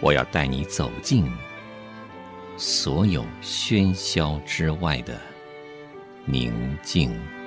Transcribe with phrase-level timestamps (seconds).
[0.00, 1.30] 我要带你走进
[2.56, 5.18] 所有喧嚣之外的
[6.24, 7.39] 宁静。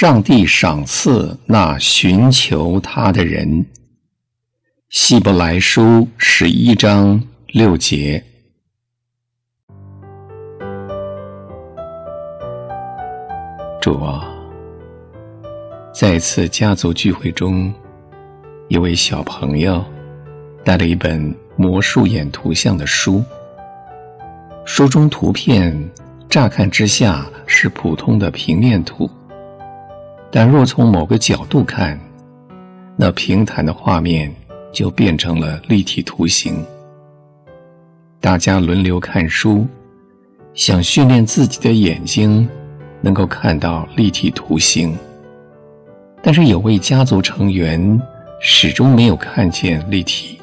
[0.00, 3.66] 上帝赏赐那寻求他的人。
[4.88, 8.24] 希伯来书十一章六节。
[13.78, 14.26] 主啊，
[15.92, 17.70] 在一次家族聚会中，
[18.68, 19.84] 一位小朋友
[20.64, 23.22] 带了一本魔术眼图像的书，
[24.64, 25.78] 书中图片
[26.26, 29.06] 乍看之下是普通的平面图。
[30.30, 31.98] 但若从某个角度看，
[32.96, 34.32] 那平坦的画面
[34.72, 36.64] 就变成了立体图形。
[38.20, 39.66] 大家轮流看书，
[40.54, 42.48] 想训练自己的眼睛，
[43.00, 44.96] 能够看到立体图形。
[46.22, 48.00] 但是有位家族成员
[48.40, 50.38] 始终没有看见立体。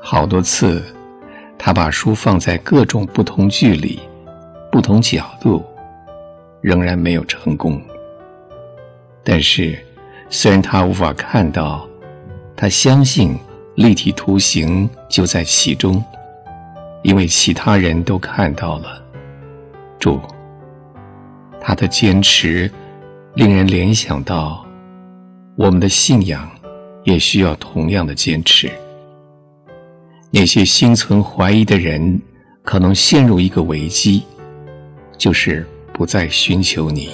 [0.00, 0.82] 好多次，
[1.58, 3.98] 他把书放在各种不同距离、
[4.72, 5.62] 不同角度，
[6.62, 7.78] 仍然没有成功。
[9.38, 9.78] 但是，
[10.28, 11.88] 虽然他无法看到，
[12.56, 13.38] 他相信
[13.76, 16.04] 立体图形就在其中，
[17.04, 19.00] 因为其他人都看到了。
[20.00, 20.20] 主，
[21.60, 22.68] 他的坚持
[23.36, 24.66] 令人联想到，
[25.54, 26.50] 我们的信仰
[27.04, 28.68] 也需要同样的坚持。
[30.32, 32.20] 那些心存怀疑的人，
[32.64, 34.24] 可能陷入一个危机，
[35.16, 37.10] 就是不再寻求你。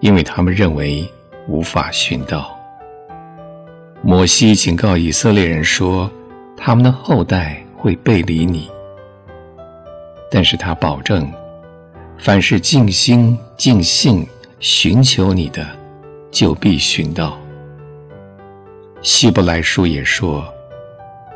[0.00, 1.08] 因为他们认为
[1.48, 2.56] 无法寻到。
[4.02, 6.10] 摩西警告以色列人说，
[6.56, 8.70] 他们的后代会背离你。
[10.30, 11.30] 但是他保证，
[12.18, 14.26] 凡是尽心尽性
[14.58, 15.66] 寻求你的，
[16.30, 17.38] 就必寻到。
[19.02, 20.44] 希伯来书也说，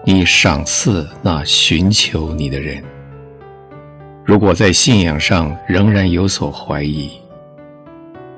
[0.05, 2.83] 你赏赐那寻求你的人。
[4.25, 7.20] 如果在信仰上仍然有所怀疑，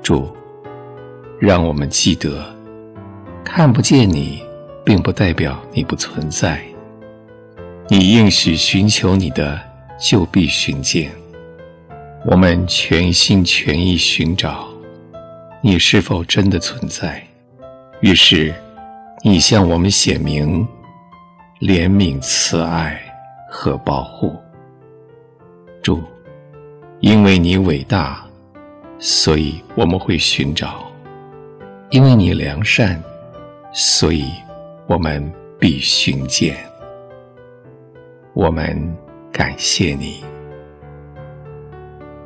[0.03, 0.29] 主，
[1.39, 2.45] 让我们记得，
[3.41, 4.43] 看不见你，
[4.83, 6.61] 并不代表你不存在。
[7.87, 9.57] 你应许寻求你的，
[9.97, 11.09] 就必寻见。
[12.25, 14.67] 我们全心全意寻找，
[15.61, 17.25] 你是否真的存在？
[18.01, 18.53] 于是，
[19.23, 20.67] 你向我们显明
[21.61, 23.01] 怜悯、慈爱
[23.49, 24.35] 和保护。
[25.81, 26.03] 主，
[26.99, 28.21] 因为你伟大。
[28.99, 30.85] 所以我们会寻找，
[31.89, 33.01] 因为你良善，
[33.73, 34.25] 所以
[34.87, 36.55] 我们必寻见。
[38.33, 38.95] 我们
[39.31, 40.23] 感谢你，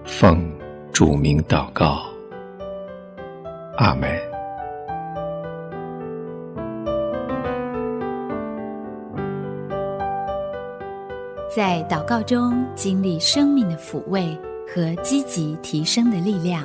[0.05, 0.49] 奉
[0.93, 2.03] 主名祷告，
[3.77, 4.09] 阿门。
[11.53, 14.37] 在祷告中经历生命的抚慰
[14.67, 16.63] 和积极提升的力量，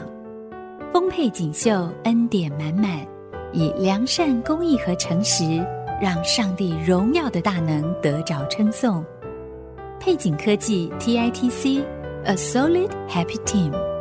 [0.93, 3.07] 丰沛锦绣，恩典满满，
[3.53, 5.65] 以良善、公益和诚实，
[6.01, 9.05] 让上帝荣耀的大能得着称颂。
[10.01, 13.92] 配景科技 TITC，A Solid Happy Team。